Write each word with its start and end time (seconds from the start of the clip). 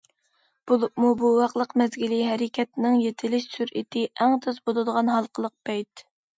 بولۇپمۇ 0.69 1.11
بوۋاقلىق 1.19 1.75
مەزگىلى 1.81 2.17
ھەرىكەتنىڭ 2.29 2.99
يېتىلىش 3.05 3.47
سۈرئىتى 3.53 4.09
ئەڭ 4.17 4.37
تېز 4.49 4.61
بولىدىغان 4.67 5.17
ھالقىلىق 5.19 5.59
پەيت. 5.71 6.09